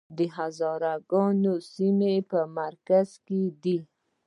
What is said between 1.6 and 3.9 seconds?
سیمې په مرکز کې دي